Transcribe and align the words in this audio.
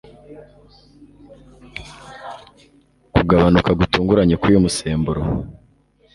kugabanuka 3.13 3.71
gutunguranye 3.79 4.35
k'uyu 4.41 4.63
musemburo 4.65 5.21